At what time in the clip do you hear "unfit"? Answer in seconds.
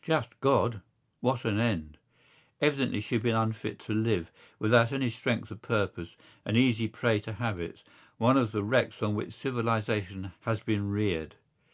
3.34-3.78